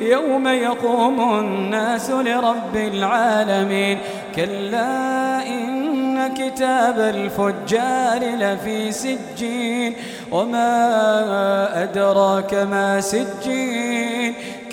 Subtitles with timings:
[0.00, 3.98] يوم يقوم الناس لرب العالمين.
[4.36, 9.94] كلا إن كتاب الفجار لفي سجين.
[10.32, 13.85] وما أدراك ما سجين.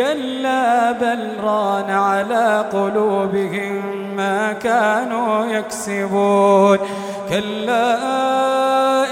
[0.00, 3.82] كلا بل ران على قلوبهم
[4.16, 6.78] ما كانوا يكسبون.
[7.28, 7.98] كلا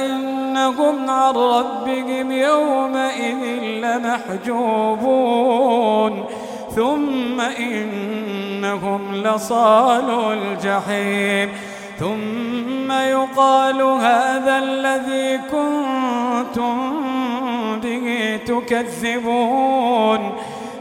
[0.06, 3.62] إنهم عن ربهم يومئذ
[4.42, 6.24] لمحجوبون.
[6.76, 11.52] ثم إنهم لصال الجحيم.
[11.98, 16.76] ثم يقال هذا الذي كنتم
[17.80, 20.32] به تكذبون.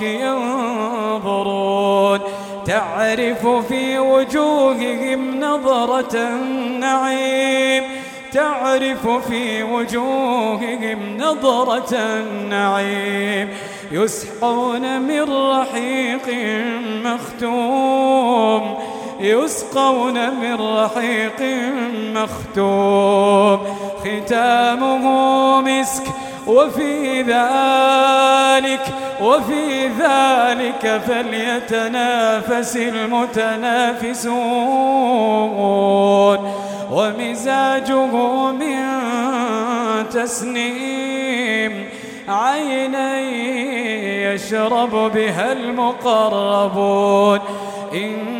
[0.00, 2.20] ينظرون.
[2.66, 7.84] تعرف في وجوههم نظرة النعيم.
[8.32, 13.48] تعرف في وجوههم نظرة النعيم.
[13.92, 16.28] يسقون من رحيق
[17.04, 18.78] مختوم.
[19.20, 21.42] يسقون من رحيق
[22.14, 23.58] مختوم.
[24.00, 26.04] ختامه مسك
[26.50, 28.80] وفي ذلك
[29.22, 34.20] وفي ذلك فليتنافس المتنافسون.
[36.92, 38.06] ومزاجه
[38.52, 38.82] من
[40.12, 41.88] تسنيم.
[42.28, 43.20] عينا
[44.32, 47.40] يشرب بها المقربون.
[47.94, 48.39] إن